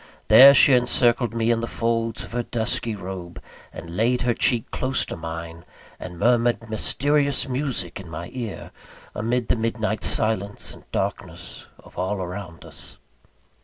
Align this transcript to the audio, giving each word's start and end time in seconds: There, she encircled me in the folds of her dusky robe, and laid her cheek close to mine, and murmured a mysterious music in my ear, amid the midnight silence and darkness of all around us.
There, 0.29 0.55
she 0.55 0.73
encircled 0.73 1.35
me 1.35 1.51
in 1.51 1.59
the 1.59 1.67
folds 1.67 2.23
of 2.23 2.31
her 2.31 2.41
dusky 2.41 2.95
robe, 2.95 3.39
and 3.71 3.95
laid 3.95 4.23
her 4.23 4.33
cheek 4.33 4.71
close 4.71 5.05
to 5.05 5.15
mine, 5.15 5.63
and 5.99 6.17
murmured 6.17 6.57
a 6.63 6.67
mysterious 6.67 7.47
music 7.47 7.99
in 7.99 8.09
my 8.09 8.31
ear, 8.33 8.71
amid 9.13 9.47
the 9.47 9.55
midnight 9.55 10.03
silence 10.03 10.73
and 10.73 10.91
darkness 10.91 11.67
of 11.77 11.99
all 11.99 12.15
around 12.19 12.65
us. 12.65 12.97